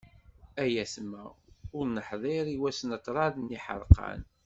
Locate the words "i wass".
2.49-2.79